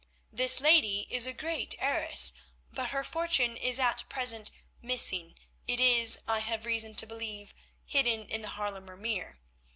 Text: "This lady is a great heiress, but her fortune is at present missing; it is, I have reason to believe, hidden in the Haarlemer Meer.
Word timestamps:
"This 0.31 0.59
lady 0.59 1.05
is 1.11 1.27
a 1.27 1.31
great 1.31 1.75
heiress, 1.77 2.33
but 2.73 2.89
her 2.89 3.03
fortune 3.03 3.55
is 3.55 3.77
at 3.77 4.09
present 4.09 4.49
missing; 4.81 5.35
it 5.67 5.79
is, 5.79 6.23
I 6.27 6.39
have 6.39 6.65
reason 6.65 6.95
to 6.95 7.05
believe, 7.05 7.53
hidden 7.85 8.27
in 8.27 8.41
the 8.41 8.55
Haarlemer 8.57 8.97
Meer. 8.97 9.39